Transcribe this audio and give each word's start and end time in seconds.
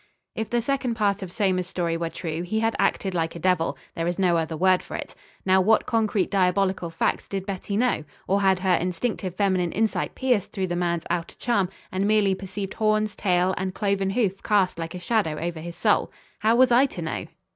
If 0.35 0.49
the 0.49 0.63
second 0.63 0.95
part 0.95 1.21
of 1.21 1.31
Somers's 1.31 1.69
story 1.69 1.95
were 1.95 2.09
true, 2.09 2.41
he 2.41 2.59
had 2.61 2.75
acted 2.79 3.13
like 3.13 3.35
a 3.35 3.39
devil. 3.39 3.77
There 3.95 4.07
is 4.07 4.17
no 4.17 4.35
other 4.35 4.57
word 4.57 4.81
for 4.81 4.95
it. 4.95 5.13
Now, 5.45 5.61
what 5.61 5.85
concrete 5.85 6.31
diabolical 6.31 6.89
facts 6.89 7.27
did 7.27 7.45
Betty 7.45 7.77
know? 7.77 8.05
Or 8.25 8.41
had 8.41 8.61
her 8.61 8.73
instinctive 8.73 9.35
feminine 9.35 9.71
insight 9.71 10.15
pierced 10.15 10.53
through 10.53 10.65
the 10.65 10.75
man's 10.75 11.03
outer 11.11 11.35
charm 11.35 11.69
and 11.91 12.07
merely 12.07 12.33
perceived 12.33 12.73
horns, 12.73 13.13
tail, 13.15 13.53
and 13.57 13.75
cloven 13.75 14.09
hoof 14.09 14.41
cast 14.41 14.79
like 14.79 14.95
a 14.95 14.99
shadow 14.99 15.37
over 15.39 15.59
his 15.59 15.75
soul? 15.75 16.11
How 16.39 16.55
was 16.55 16.71
I 16.71 16.87
to 16.87 17.01
know? 17.03 17.27